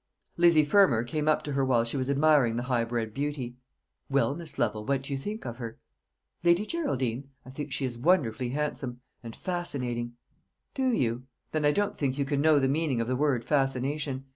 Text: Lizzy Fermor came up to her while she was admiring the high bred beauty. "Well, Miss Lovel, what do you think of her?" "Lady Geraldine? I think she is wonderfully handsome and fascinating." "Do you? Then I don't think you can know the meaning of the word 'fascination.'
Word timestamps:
Lizzy 0.35 0.65
Fermor 0.65 1.03
came 1.03 1.27
up 1.27 1.43
to 1.43 1.51
her 1.53 1.63
while 1.63 1.83
she 1.83 1.95
was 1.95 2.09
admiring 2.09 2.55
the 2.55 2.63
high 2.63 2.83
bred 2.83 3.13
beauty. 3.13 3.57
"Well, 4.09 4.33
Miss 4.33 4.57
Lovel, 4.57 4.83
what 4.83 5.03
do 5.03 5.13
you 5.13 5.19
think 5.19 5.45
of 5.45 5.57
her?" 5.57 5.77
"Lady 6.43 6.65
Geraldine? 6.65 7.29
I 7.45 7.51
think 7.51 7.71
she 7.71 7.85
is 7.85 7.99
wonderfully 7.99 8.49
handsome 8.49 9.01
and 9.21 9.35
fascinating." 9.35 10.13
"Do 10.73 10.89
you? 10.91 11.27
Then 11.51 11.65
I 11.65 11.71
don't 11.71 11.95
think 11.95 12.17
you 12.17 12.25
can 12.25 12.41
know 12.41 12.57
the 12.57 12.67
meaning 12.67 12.99
of 12.99 13.07
the 13.07 13.15
word 13.15 13.45
'fascination.' 13.45 14.25